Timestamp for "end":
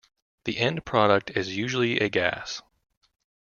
0.57-0.83